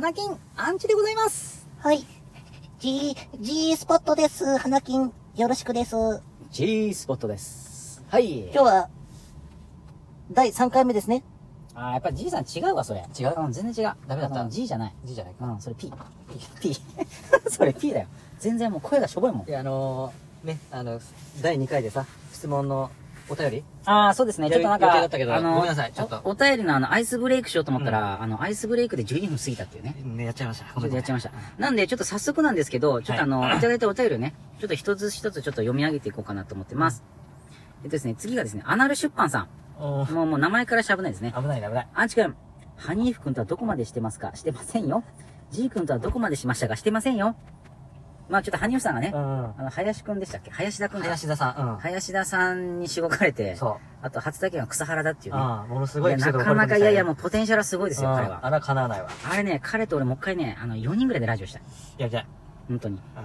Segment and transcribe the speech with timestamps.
[0.00, 1.66] 花金アンチでございます。
[1.80, 2.06] はい。
[2.78, 4.56] G、G スポットです。
[4.56, 5.96] 花金、よろしくです。
[6.52, 8.04] G スポットです。
[8.08, 8.42] はい。
[8.42, 8.88] 今日は、
[10.30, 11.24] 第3回目ですね。
[11.74, 13.04] あー、やっぱり G さん違うわ、それ。
[13.18, 13.96] 違ううん、全然違う。
[14.06, 14.94] ダメだった G じゃない。
[15.04, 15.44] G じゃないか。
[15.46, 15.90] うん、それ P。
[16.62, 16.70] P。
[16.70, 16.80] P。
[17.50, 18.06] それ P だよ。
[18.38, 19.50] 全然もう声がしょぼいもんい。
[19.50, 21.00] や、あのー、ね、あの、
[21.42, 22.92] 第2回でさ、質問の
[23.30, 23.64] お便り？
[23.84, 24.50] ああ、そうですね。
[24.50, 29.94] ちょっとなんか、予定だったけどあの、ごめんなさいちょっとおお便りのあの、アイスブレイクしようと思ったら、あの、アイスブレイクで12分過ぎたっていうね。
[30.04, 30.64] ね、やっちゃいました。
[30.66, 31.30] ちょっとやっちゃいました。
[31.58, 37.02] なんで、ちょっと早速なんですけど、ちょっとあの、 い、ただいたお便りをね、ちょっと一つ一つちょっと読み上げていこうかなと思ってます。
[37.78, 39.46] えっとですね、次がですね、アナル出版さ
[39.78, 40.10] おん。
[40.12, 41.32] もう、もう名前からしゃぶないですね。
[41.36, 41.88] 危ない危ない。
[41.94, 42.34] アンチ君、
[42.76, 44.32] ハニーフ君とはどこまでしてますか？
[44.34, 45.04] してませんよ。
[45.50, 46.76] ジー君とはどこまでしましたか？
[46.76, 47.34] してませんよ。
[48.28, 49.44] まあちょっとハニーフさんがね、うん。
[49.58, 50.50] あの、林君でしたっけ？
[50.50, 53.76] 林田君か林田さん、林田さんにしごかれてうん。、そう。
[54.02, 55.40] あと初体験は草原だっていうね。
[55.40, 58.40] ああ、ものすごいいや、なかなか、いやいや、もううポテンシャルはすごいですよ、彼は。
[58.42, 59.08] あら、叶わないわ。
[59.30, 61.62] あれね、彼と俺もう一回ね、あの、4人ぐらいでラジオしたい。
[61.96, 62.26] やりたい。
[62.68, 63.00] 本当に。
[63.16, 63.22] あ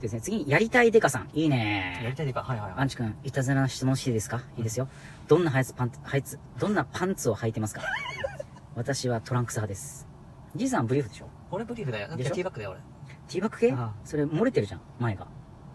[0.00, 1.30] ですね、次に、やりたいデカさん。
[1.32, 1.56] いいあ。
[1.56, 2.42] やねりたいでか。
[2.42, 2.80] はいはいはい。
[2.80, 4.42] アンチ君、いたずらな質問していいですか？
[4.58, 4.88] いいですよ。
[5.26, 7.80] どんなハイツパンツ、ハイツ、どんなパンツを履いてますか？
[8.76, 10.06] 私はトランクス派です。
[10.54, 11.28] じいさんはブリーフでしょ？
[11.50, 12.08] 俺ブリーフだよ。
[12.08, 12.80] だっティーバッグだよ、俺。
[13.28, 13.72] ティーバッグ系？
[13.72, 15.26] ああそれ漏れてるじゃん、前が。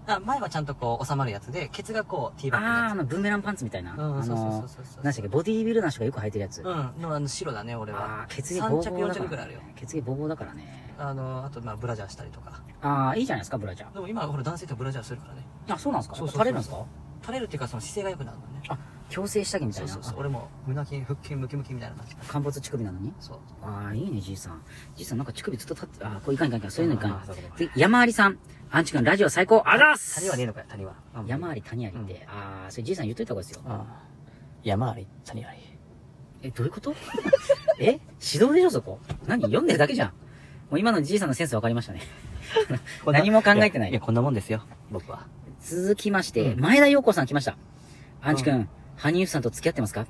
[0.08, 3.94] あ、前はちゃんとこう収まるやつで、ケツがこうティーバッグあー、あのの、ブーメランパンツみたいな。
[3.94, 6.61] うんあのそうそうそうそうそう何でしたっけ、ボディービルダーの人がよく履いてるやつ。
[6.61, 6.66] うん。
[7.02, 8.25] の、あの、白だね、俺はあ。
[8.27, 9.61] ー、血液ボー3着、4ボーだから着ぐらいあるよ。。
[9.75, 10.94] 血液ボーボーだからね。
[10.97, 12.61] あの、あと、まあ、ブラジャーしたりとか。
[12.81, 13.94] あー、いいじゃないですか、ブラジャー。
[13.94, 15.45] でも今、俺男性とブラジャーするからね。
[15.70, 16.16] あ、そうなんですか？
[16.16, 16.86] そうそうそう垂れるんですか？
[17.21, 18.61] 垂れるっていうか、その姿勢が良くなるのね。
[18.69, 18.77] あ、
[19.09, 19.93] 矯正下着みたいうな。
[19.93, 20.19] そそうそう。
[20.19, 22.15] 俺も、胸筋、腹筋、ムキムキみたいな感じ。
[22.15, 23.37] 陥没乳首なのにそう。
[23.63, 24.61] ああ、いいね、じいさん。
[24.95, 26.71] じいさんなんか乳首ずっと立って、ああ、これいかんいかんいかん。
[26.71, 27.21] そういうのいかん
[27.75, 28.37] 山ありさん。
[28.71, 30.93] アンチ君、ラジオ最高あざっす谷はねえのかよ、谷は。
[31.25, 33.63] 山あり谷ありって、ああ、それじいさん言っといた方がいいですよ。
[33.65, 34.03] あ
[34.63, 35.57] 山あり、谷あり。
[36.43, 36.93] え、どういうこと
[37.79, 40.09] え指導でしょ、そこ何読んでるだけじゃん。
[40.69, 42.01] もう今のじいさんのセンス分かりましたね。
[43.08, 45.25] 何も考えてないいや、こんなもんですよ、僕は。
[45.61, 47.58] 続きまして、うん前田陽子さん来ました。
[48.21, 50.05] アンチ君、うハニーフさんと付き合ってますか？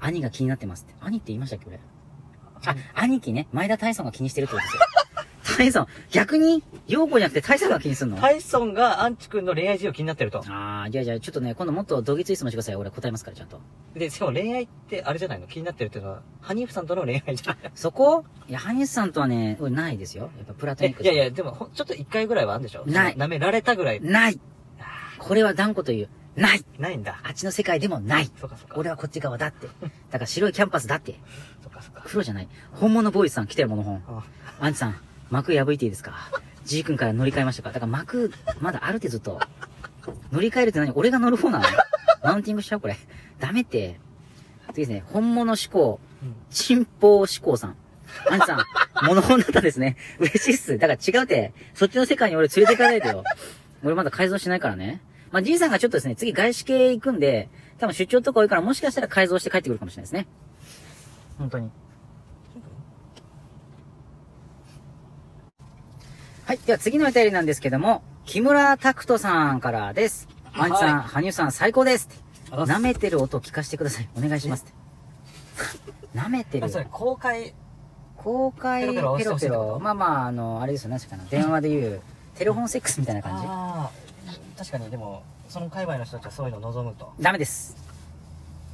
[0.00, 0.94] 兄が気になってますって。
[1.00, 1.78] 兄って言いましたっけ、俺？
[2.66, 3.48] あ、兄貴ね。
[3.52, 4.82] 前田大尊が気にしてるってことですよ。
[5.58, 8.16] 大尊、逆に、陽子じゃなくて大尊が気にすんの？
[8.16, 10.42] タイソンがアンチ君の恋愛事情気になってると。
[10.48, 12.76] ああ、じゃあじゃあ、ちょっとね、今度もっとどぎつい質問してください。
[12.76, 13.60] 俺答えますから、ちゃんと。
[13.94, 15.46] で、しかも恋愛ってあれじゃないの？
[15.46, 18.24] 気になってるっていうのは、ハニーフさんとの恋愛じゃない そこ？
[18.48, 20.30] いや、ハニーさんとはね、俺ないですよ。
[20.38, 22.84] やっぱプラトニックえいやいや、でも、ちょっと一回ぐらいはあるんでしょ？
[22.86, 24.00] ない舐められたぐらい。
[24.00, 24.40] ない
[25.26, 26.08] これは断固という。
[26.36, 27.18] ないないんだ。
[27.22, 28.74] あっちの世界でもないそうかそうか。
[28.76, 29.68] 俺はこっち側だって。
[30.10, 31.14] だから白いキャンパスだって。
[31.62, 32.02] そうかそうか。
[32.06, 32.48] 黒じゃない。
[32.72, 34.02] 本物ボーイズさん来てるもの本。
[34.06, 34.24] あ
[34.60, 34.96] アンチさん、
[35.30, 36.14] 幕破いていいですか
[36.66, 37.70] ?G 君から乗り換えましたか？
[37.70, 39.40] だから幕、まだあるってずっと。
[40.30, 40.92] 乗り換えるって何？
[40.92, 41.64] 俺が乗る方なの？
[42.22, 42.96] マウンティングしちゃうこれ。
[43.38, 43.98] ダメって。
[44.74, 47.76] 次ですね、本物志向、うん進歩志向さん。
[48.30, 48.64] アンチさん、
[49.06, 49.96] 物本だったですね。
[50.18, 50.76] 嬉しいっす。
[50.78, 53.22] だから違うって、そっちの世界に俺連れて行かないでよ。
[53.84, 55.00] 俺まだ改造しないからね。
[55.34, 60.28] まあ、じいさんがちょっとですね、次外資系行くんで、多分出張とか多いからもしかしたら改造して帰ってくるかもしれないですね。
[61.38, 61.70] 本当に。
[66.44, 66.58] はい。
[66.58, 70.28] では次のお便りなんですけども、木村拓人さんからです。
[70.52, 72.08] アンチさん、はい羽生さん最高です
[72.52, 74.08] 舐めてる音聞かせてください。
[74.16, 74.72] お願いしますって。
[76.16, 77.56] 舐めてるあ、それ、公開、
[78.16, 79.80] 公開ペロペロ。
[79.82, 81.24] まあまあ、あの、あれですよ、何ですかな。
[81.24, 82.00] 電話で言う、
[82.36, 84.03] テレフォンセックスみたいな感じ。
[84.34, 87.12] ああ、確かに、でも、その界隈の人たちはそういうのを望むと。
[87.20, 87.76] ダメです。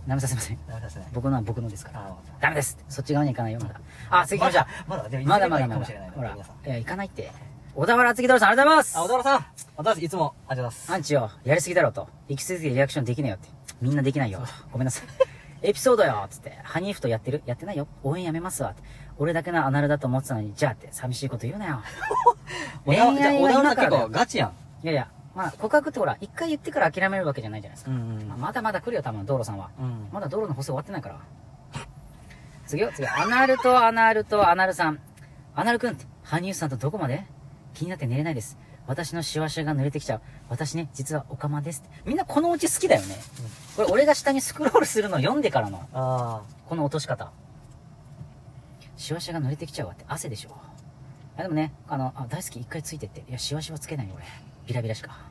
[0.09, 0.59] 舐めさせません。
[0.67, 1.07] ダメですね。
[1.13, 2.01] 僕のは僕のですから。
[2.01, 2.79] あダメです。
[2.89, 3.81] そっち側に行かないよ、まだ。
[4.11, 4.91] あ、次行きましょう。
[4.91, 6.09] まだ、まだまだまだいずれかもしれない。
[6.09, 6.35] ねほら。
[6.35, 7.31] いや、行かないって。
[7.75, 10.93] 小田原次太郎さん、ありがとうございますあ、小田原さん小田原さん、いつも、ありがとうございます。
[10.93, 12.09] アンチよ、やりすぎだろと。
[12.29, 13.49] 行き過ぎてリアクションできないよって。
[13.81, 14.41] みんなできないよ。
[14.73, 15.07] ごめんなさい。
[15.63, 16.59] エピソードよつって。
[16.63, 17.43] ハニーフとやってる？
[17.47, 17.87] やってないよ。
[18.03, 18.75] 応援やめますわ。
[19.19, 21.83] 俺だけのアナルだと思ってたのに、じゃあって寂しいこと言うなよ。
[22.87, 24.51] 小田原じゃあ小田原さん結今からだよ構ガチやん。
[24.83, 25.09] いやいや、
[25.41, 27.91] まあ、告白ってほら、一回言ってから諦めるわけじゃないじゃないですか。
[27.91, 29.71] んまあまだまだ来るよ、多分、道路さんは。
[29.81, 30.09] うん。
[30.13, 31.19] まだ道路の舗装終わってないから。
[32.67, 33.07] 次よ、次。
[33.07, 35.01] アナルとアナルとアナルさん。
[35.55, 37.25] アナルくんって、羽生さんとどこまで？
[37.73, 38.59] 気になって寝れないです。
[38.87, 40.21] 私のシワシワが濡れてきちゃう。
[40.51, 41.83] 私ね、実はオカマです。
[42.05, 43.17] みんなこのうち好きだよね。
[43.77, 47.33] これ俺が下にスクロールするの読んでからの、あこの落とし方。
[48.97, 50.55] シワシワが濡れてきちゃうわって、汗でしょ。
[51.39, 53.21] あ、でもね、あの、あ大好き一回ついてって。
[53.29, 54.25] いや、シワシワつけないよ、俺。
[54.67, 55.30] ビラビラしか。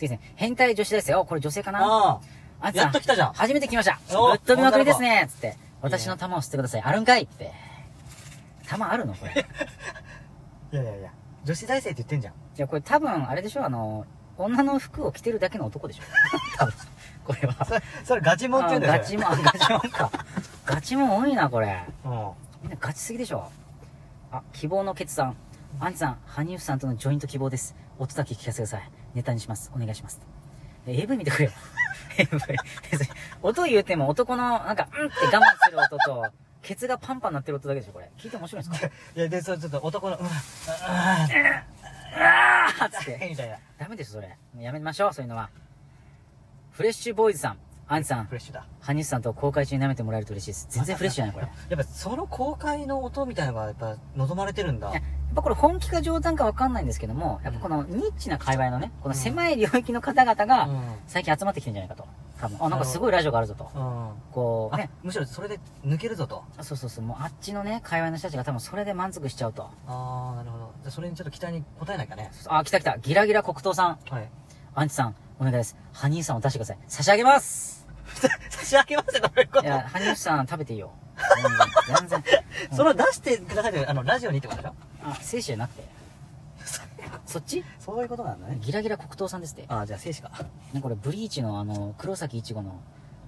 [0.00, 0.32] 次ですね。
[0.36, 1.24] 変態女子ですよ。
[1.28, 1.72] これ女性かあ。
[1.72, 2.20] な
[2.62, 3.32] あんたやっと来たじゃん。
[3.34, 3.98] 初めて来ました。
[4.08, 5.56] ぶおっ飛びまくりですねつって。
[5.82, 6.82] 私の玉を吸ってください。
[6.82, 7.22] あるんかい？
[7.22, 7.52] って。
[8.66, 9.14] 玉あるの？
[9.14, 9.32] これ。
[9.32, 9.34] い
[10.74, 11.10] いやいやいや。
[11.44, 12.34] 女子大生って言ってんじゃん。
[12.56, 13.64] や、これ多分、あれでしょ？
[13.64, 14.06] あの、
[14.38, 16.02] 女の服を着てるだけの男でしょ
[16.58, 16.74] 多分。
[17.24, 17.64] これは。
[17.64, 18.94] それ、それガチモンって言うんだよ。
[18.94, 20.10] あガチモン、あガチモンか。
[20.66, 21.82] ガチモン多いな、これ。
[22.04, 22.12] うん。
[22.62, 23.50] みんなガチすぎでしょ
[24.32, 25.34] あ、希望の決断。
[25.80, 27.74] アンチさん、ハニーフさんとのジョイント希望です。
[27.98, 28.90] 音だけ聞かせてください。
[29.14, 29.70] ネタにします。
[29.74, 30.20] お願いします。
[30.86, 31.50] え AV 見てくれよ。
[32.18, 32.30] AV。
[33.42, 36.26] 音言うても男の、なんか、うんって我慢する音と、
[36.62, 38.10] ケツがパンパンなってる音だけでしょ、これ。
[38.18, 38.86] 聞いて面白いんですか？
[38.86, 38.90] い
[39.20, 40.28] や、で、そう、ちょっと男の、うん、あ
[42.16, 43.26] あーっつって。
[43.30, 43.56] みたいな。
[43.78, 44.36] ダメです、それ。
[44.58, 45.50] やめましょう、そういうのは。
[46.72, 47.58] フレッシュボーイズさん。
[47.88, 48.64] アンチさんフ、レッシュだ。
[48.80, 50.66] ハニーフさんと公開中に舐めてもらえると嬉しいです。
[50.70, 51.48] 全然フレッシュじゃない、これ。
[51.68, 54.92] やっぱその公開の音みたいなのがやっぱ望まれてるんだ
[55.34, 62.08] ぱこれ本気か冗談かわかんないんですけども、やっぱこのニッチな界隈のね、この狭い領域の方々がうん最近集まってきてるんじゃないかと。
[62.40, 62.58] 多分。
[62.66, 63.64] あ、なんかすごいラジオがあるぞと。
[64.32, 66.44] こうね。、むしろそれで抜けるぞと。
[66.62, 69.68] そうそうそう、もうあっちのね、界隈の人たちが多分それで満足しちゃうと。
[69.86, 70.72] あー、なるほど。
[70.82, 72.30] じゃあそれにちょっと期待に応えないかね。
[72.48, 72.98] あ、来た来た。
[72.98, 73.98] ギラギラ黒糖さん。
[74.10, 74.28] はい。
[74.74, 75.76] アンチさん、お願いです。
[75.92, 76.78] ハニーさんを出してください。
[76.88, 77.86] 差し上げます
[78.50, 80.90] 差し上げますよ、どういうこといや、ハニーさん食べていいよ。
[81.98, 82.22] 全然。
[82.22, 82.44] 全然。
[82.76, 84.74] それを出してくださいあの、ラジオにってことでしょ？
[85.02, 85.84] あ、精子じゃなくて。
[87.26, 87.64] そっち？
[87.78, 88.58] そういうことなんだね。
[88.60, 89.64] ギラギラ黒糖さんですって。
[89.68, 90.30] あー、じゃあ静止か。
[90.72, 92.80] ね、これブリーチのあの、黒崎いちごの、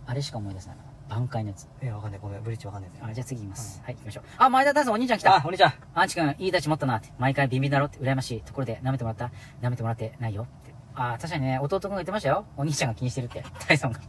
[0.06, 0.82] あれしか思い出せないな。
[1.16, 1.68] 挽回のやつ。
[1.82, 2.20] いや、わかんない。
[2.20, 3.80] ごめん、ブリッジわかんないですあ、じゃあ次行きます。
[3.84, 4.24] はい、行きましょう。
[4.38, 5.72] あ、前田大さんお兄ちゃん来たあ、お兄ちゃん。
[5.94, 7.12] アンチ君、いい立ち持ったなって。
[7.18, 7.98] 毎回ビンビンだろって。
[7.98, 8.40] 羨ましい。
[8.42, 9.30] ところで、舐めてもらった
[9.62, 10.74] 舐めてもらってないよって。
[10.94, 12.44] あ、確かにね、弟君が言ってましたよ。
[12.56, 13.44] お兄ちゃんが気にしてるって。
[13.66, 14.00] タ イソンが。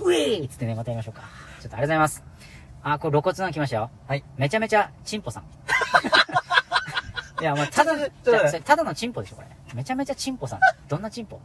[0.00, 1.22] ウィーっつってね、またやりましょうか。
[1.60, 2.24] ちょっとありがとうございます。
[2.84, 3.90] あ、これ露骨なの来ましたよ。
[4.08, 4.24] はい。
[4.36, 5.44] めちゃめちゃ、チンポさん。
[7.42, 9.48] いや、もう、ただじただのチンポでしょ、これ。
[9.74, 10.60] めちゃめちゃチンポさん。
[10.88, 11.40] どんなチンポ？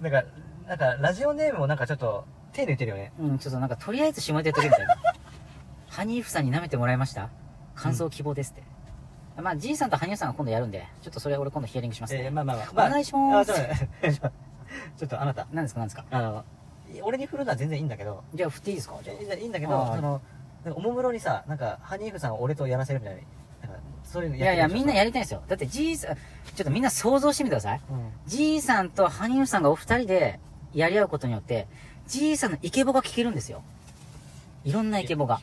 [0.00, 0.22] なんか、
[0.68, 3.12] なんか、ラジオネームもなんかちょっと、手抜いてるよね。
[3.18, 4.96] うん、ちょっとなんか、とりあえず下手とけみたいな。
[5.90, 7.28] ハニーフさんに舐めてもらいました？
[7.74, 8.62] 感想希望ですって。
[9.42, 12.24] まあ、じいさんとハニーフさんが今度やるんで、ちょっとそれ俺今度ヒアリングしますね。
[12.24, 12.86] えー、まあまあまあ。
[12.86, 14.12] お願いしますあちょっと待って
[14.98, 15.46] ちょっとあなた。
[15.52, 16.04] 何ですか何ですか？
[16.10, 16.44] あの、
[17.02, 18.96] 俺に振るのは全然いいんだけど、じゃあ振っていいですか？
[19.02, 20.20] じゃあいやいいんだけど、その、
[20.74, 23.20] おもむろにさ、なんか、ハニーフさんを俺とやらせるみたいな、
[24.10, 25.42] そういうのいやいや、みんなややりたいんですよ。
[25.46, 27.80] だってじいさん、ちょっとみんな想像してみてください。
[27.90, 28.10] うん。
[28.26, 30.40] じいさんとハニーフさんがお二人で
[30.72, 31.66] やり合うことによって、
[32.06, 33.62] じいさんのイケボが聞けるんですよ。
[34.64, 35.40] いろんなイケボが。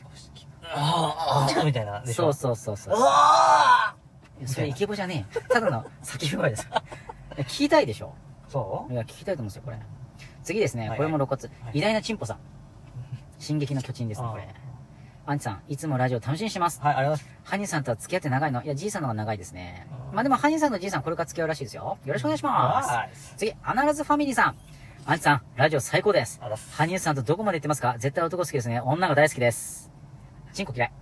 [0.64, 2.04] ああ、みたいな。
[2.06, 2.94] そうそうそうそう。
[2.98, 3.94] あ
[4.40, 5.42] いやそれイケボじゃねえよ。
[5.48, 6.68] ただの叫び声です。
[7.38, 8.12] 聞きたいでしょ？
[8.48, 9.78] あそいや、聞きたいと思うんですよ、これ。
[10.42, 11.42] 次ですね、はいこれも露骨。
[11.64, 12.38] はい偉大なチンポさん。
[13.38, 14.48] 進撃の巨人ですね、これ。
[15.26, 16.80] アンチさん、いつもラジオ楽しみにしてます。
[16.82, 18.60] うはい、ありがとうございハニーさんとは付き合って長いの？
[18.64, 21.96] いや、じいさんの方が長いですねまあでも、ハニーさんとじいさんこれから付き合うらしいですよ。
[22.04, 22.82] よろしくお願いしま
[23.14, 23.34] す。
[23.36, 24.56] 次、アナラズファミリーさん。
[25.06, 26.40] アンチさん、ラジオ最高です。
[26.72, 27.94] ハニーさんとどこまで行ってますか？
[27.98, 28.80] 絶対男好きですね。
[28.80, 29.92] 女が大好きです。
[30.52, 30.92] チンコ嫌い。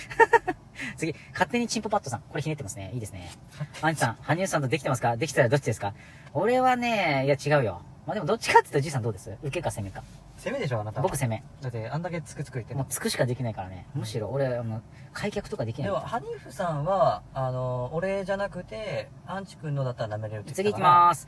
[0.98, 2.20] 次、勝手にチンポパッドさん。
[2.20, 2.90] これひねってますね。
[2.92, 3.30] いいですね。
[3.80, 5.16] アンチさん、羽生さんとできてますか？
[5.16, 5.94] できたらどっちですか？
[6.34, 7.80] 俺はね、いや違うよ。
[8.06, 9.30] まあでもどっちかって言ったらじいさんどうです？
[9.42, 10.02] 受けか攻めか。
[10.46, 11.02] 攻めでしょ、あなた。
[11.02, 11.42] 僕攻め。
[11.60, 12.74] だって、あんだけつくつく言って。
[12.76, 13.88] もうつくしかできないからね。
[13.94, 14.80] むしろ俺、あの、
[15.12, 20.82] 開脚とかできないでも、ハニーフさんは、あの、俺じゃなくて、アンチ君のだったら舐めれるって次行きす。
[20.82, 21.26] まーす。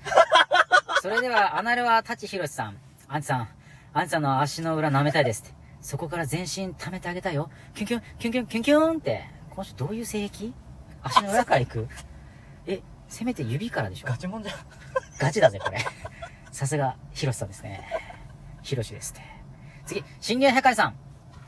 [1.02, 2.76] それでは、アナルは舘ひろしさん。
[3.08, 3.48] アンチさん、
[3.92, 5.54] アンチさんの足の裏舐めたいですって。
[5.80, 7.50] そこから全身溜めてあげたいよ。
[7.74, 9.24] キュンキュン、キュンキュン、キュンキュンって。
[9.50, 10.52] この人どういう性癖？
[11.02, 11.88] 足の裏から行く？
[12.66, 14.56] え、せめて指からでしょガチモンじゃん。
[15.18, 15.78] ガチだぜ、これ。
[16.52, 17.82] さすが、ひろしさんですね。
[18.68, 19.22] ひろしですって。
[19.86, 20.94] 次、信玄百りさん。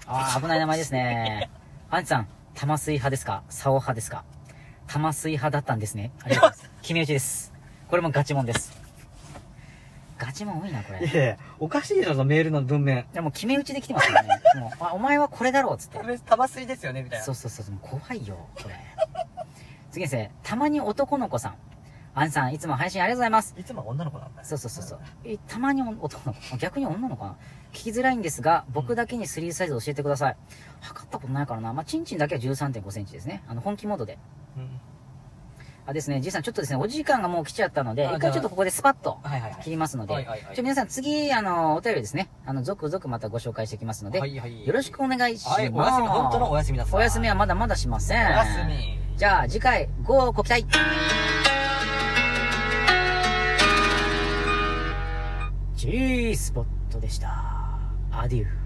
[0.06, 1.50] ああ、危ない名前ですね。
[1.90, 3.42] アンチさん、玉水派ですか？
[3.50, 4.25] 竿派ですか？
[4.87, 6.12] 玉水派だったんですね。
[6.25, 6.71] ありがとうございます。
[6.80, 7.52] 決め打ちです。
[7.88, 8.73] これもガチモンです。
[10.16, 11.06] ガチモン多いな、これ。
[11.06, 13.06] いやいや、おかしいでしょ、そのメールの文面。
[13.12, 14.28] でも決め打ちできてますからね。
[14.59, 16.06] もう、あ、お前はこれだろう、つってこ。
[16.06, 17.25] れ、玉水ですよね、みたいな。
[17.26, 18.75] そうそうそう、もう怖いよ、これ。
[19.90, 21.54] 次ですね、たまに男の子さん。
[22.21, 23.55] アンさん、いつも配信ありがとうございます。
[23.59, 24.47] いつも女の子なんだよ。
[24.47, 24.99] そうそうそうそう。
[25.25, 26.57] え、たまに男の子。
[26.59, 27.37] 逆に女の子かな？
[27.73, 30.37] 聞きづらいんですが、僕だけにスリーサイズ教えてください。
[30.83, 31.73] 測ったことないからな。
[31.73, 33.43] まあ、チンチンだけは13.5センチですね。
[33.49, 34.19] あの、本気モードで。
[34.59, 34.81] うん。
[35.87, 39.19] あですね、じいさん、ちょっとですね、お時間がもう来ちゃったので、あ一回ちょっとここでスパッと。
[39.65, 45.61] 切りますので、はいはいはいちょ、皆さん次、あの、お便りですね、あの、続々またご紹介していきますので、はいはいよろしくお願いします。
[45.61, 48.27] はい、お休み、本当のお休みだお休みはまだまだしません。
[48.27, 48.99] お休み。
[49.17, 50.67] じゃあ、次回、ごご期待
[55.80, 57.28] G スポットでした。
[58.10, 58.60] アデュー。